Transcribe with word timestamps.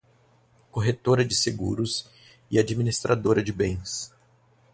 Corretora 0.71 1.23
de 1.23 1.35
Seguros 1.35 2.09
e 2.49 2.57
Administradora 2.57 3.43
de 3.43 3.53
Bens 3.53 4.11